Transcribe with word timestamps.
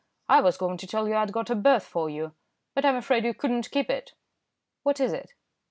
I 0.27 0.41
was 0.41 0.57
going 0.57 0.77
to 0.77 0.87
tell 0.87 1.07
you 1.07 1.13
I'd 1.15 1.31
got 1.31 1.51
a 1.51 1.55
berth 1.55 1.85
for 1.85 2.09
you, 2.09 2.33
but 2.73 2.83
I'm 2.85 2.95
afraid 2.95 3.23
you 3.23 3.35
could 3.35 3.51
not 3.51 3.69
keep 3.69 3.87
it." 3.91 4.13
"What 4.81 4.99
is 4.99 5.13
it?" 5.13 5.35